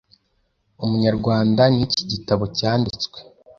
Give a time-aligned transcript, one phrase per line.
[0.83, 3.17] Umunyarwanda n,iki gitabo cyanditswe